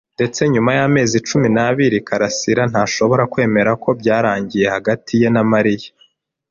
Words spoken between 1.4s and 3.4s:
n'abiri, karasira ntashobora